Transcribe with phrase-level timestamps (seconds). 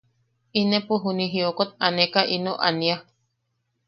[0.61, 2.97] Inepo juni jiokot aneka ino ania?